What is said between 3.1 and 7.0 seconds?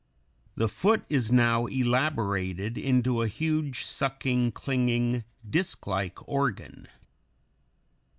a huge sucking, clinging, disklike organ.